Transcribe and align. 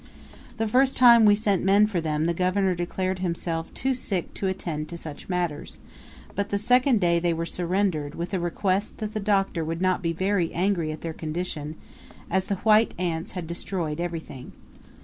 The 0.57 0.67
first 0.67 0.97
time 0.97 1.25
we 1.25 1.35
sent 1.35 1.63
men 1.63 1.85
for 1.85 2.01
them 2.01 2.25
the 2.25 2.33
governor 2.33 2.73
declared 2.73 3.19
himself 3.19 3.71
too 3.75 3.93
sick 3.93 4.33
to 4.33 4.47
attend 4.47 4.89
to 4.89 4.97
such 4.97 5.29
matters, 5.29 5.77
but 6.33 6.49
the 6.49 6.57
second 6.57 6.99
day 6.99 7.19
they 7.19 7.33
were 7.35 7.45
surrendered, 7.45 8.15
with 8.15 8.33
a 8.33 8.39
request 8.39 8.97
that 8.97 9.13
the 9.13 9.19
Doctor 9.19 9.63
would 9.63 9.79
not 9.79 10.01
be 10.01 10.11
very 10.11 10.51
angry 10.53 10.91
at 10.91 11.01
their 11.01 11.13
condition, 11.13 11.75
as 12.31 12.45
the 12.45 12.55
white 12.65 12.95
ants 12.97 13.33
had 13.33 13.45
destroyed 13.45 13.99
everything. 13.99 14.53